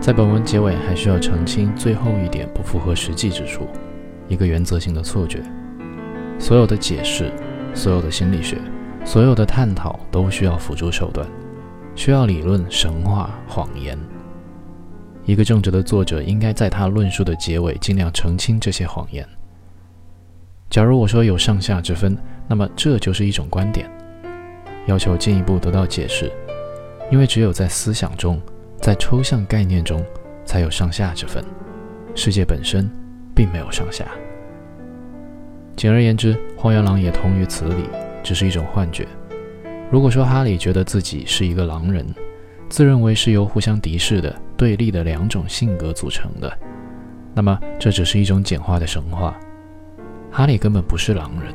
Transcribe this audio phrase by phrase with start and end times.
[0.00, 3.68] 在本文结尾，还需要澄清最后一点不符合实际之处，
[4.28, 5.40] 一个原则性的错觉。
[6.38, 7.30] 所有的解释，
[7.74, 8.56] 所有的心理学，
[9.04, 11.24] 所有的探讨，都需要辅助手段，
[11.94, 13.96] 需要理论、神话、谎言。
[15.26, 19.24] 一个正直的作者应该在他论述的结尾尽量澄清这些谎言。
[20.70, 22.16] 假如我说有上下之分，
[22.48, 23.88] 那么这就是一种观点，
[24.90, 26.30] 要求进一步得到解释，
[27.10, 28.38] 因为只有在思想中。
[28.80, 30.02] 在抽象概念中，
[30.42, 31.44] 才有上下之分。
[32.14, 32.90] 世界本身
[33.34, 34.06] 并没有上下。
[35.76, 37.84] 简而言之，荒原狼也同于此理，
[38.22, 39.06] 只是一种幻觉。
[39.90, 42.06] 如果说哈利觉得自己是一个狼人，
[42.70, 46.50] 自认为是由互相敌视的对立的两种性格组成的，
[47.34, 49.38] 那么这只是一种简化的神话。
[50.30, 51.52] 哈利根本不是狼人。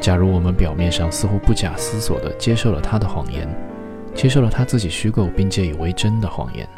[0.00, 3.48] 假如我们表面上似乎不假思索地接受了他的谎言，
[4.14, 6.68] 接受了他自己虚构并借以为真的谎言，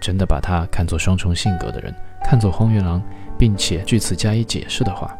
[0.00, 3.02] 真的把他看作双重性格的人，看作荒原狼，
[3.38, 5.14] 并且据此加以解释的话，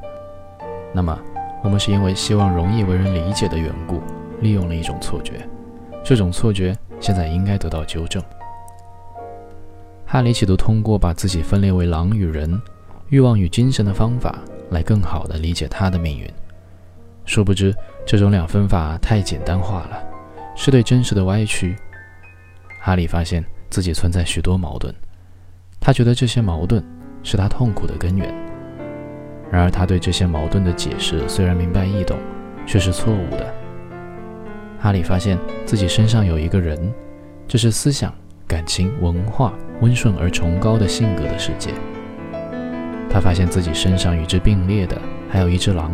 [0.95, 1.19] 那么
[1.62, 4.01] 我们是因为希望容易为人理解的缘故，
[4.41, 5.47] 利用了一种错觉。
[6.03, 8.23] 这种错觉现在应该得到纠正。
[10.06, 12.61] 哈利企图通过把自己分裂为狼与人、
[13.08, 14.39] 欲望与精神的方法，
[14.70, 16.27] 来更好地理解他的命运。
[17.27, 17.75] 殊不知，
[18.07, 20.03] 这种两分法太简单化了。
[20.55, 21.77] 是对真实的歪曲。
[22.81, 24.95] 哈利发现自己存在许多矛盾，
[25.79, 26.83] 他觉得这些矛盾
[27.23, 28.33] 是他痛苦的根源。
[29.51, 32.17] 然而，他对这些矛盾的解释虽然明白易懂，
[32.67, 33.55] 却是错误的。
[34.79, 36.93] 哈利发现自己身上有一个人，
[37.47, 38.15] 这是思想、
[38.47, 41.71] 感情、文化温顺而崇高的性格的世界。
[43.11, 45.93] 他发现自己身上与之并列的还有一只狼，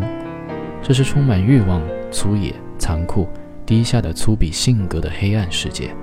[0.83, 1.81] 这是充满欲望、
[2.11, 3.29] 粗野、残酷。
[3.65, 5.95] 低下的粗鄙性格的黑暗世界。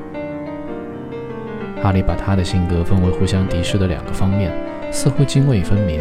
[1.84, 4.50] 哈利把他的性格分为互相敌视的两个方面，
[4.92, 6.00] 似乎泾渭分明。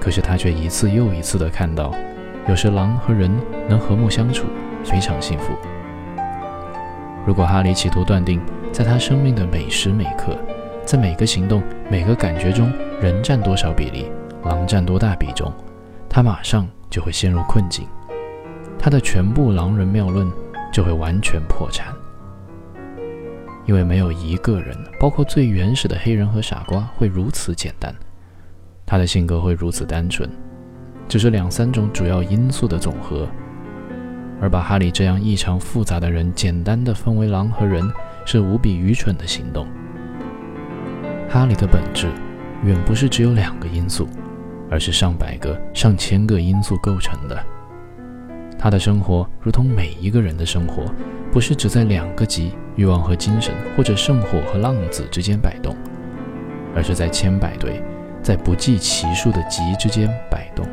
[0.00, 1.94] 可是他却一次又一次地看到，
[2.48, 3.30] 有时狼和人
[3.68, 4.46] 能和睦相处，
[4.84, 5.52] 非常幸福。
[7.24, 8.40] 如果哈利企图断定，
[8.72, 10.36] 在他生命的每时每刻，
[10.84, 12.70] 在每个行动、每个感觉中，
[13.00, 14.10] 人占多少比例，
[14.44, 15.52] 狼占多大比重，
[16.08, 17.86] 他马上就会陷入困境。
[18.78, 20.30] 他的全部狼人谬论。
[20.70, 21.94] 就会完全破产，
[23.64, 27.92] 因为没有一个人，包括最原始的黑人和傻瓜，会如此简单。
[28.84, 30.28] 他的性格会如此单纯，
[31.08, 33.26] 只是两三种主要因素的总和。
[34.42, 37.90] 而把哈利这样异常复杂的人简单的分为狼和人，
[38.26, 39.66] 是无比愚蠢的行动。
[41.30, 42.08] 哈利的本质
[42.62, 44.06] 远不是只有两个因素，
[44.70, 47.42] 而是上百个、上千个因素构成的。
[48.58, 50.82] 他的生活如同每一个人的生活，
[51.30, 55.76] 不是只在两个极——欲望和精神，或者圣火和浪子之间摆动，
[56.74, 57.82] 而是在千百对、
[58.22, 60.66] 在不计其数的极之间摆动。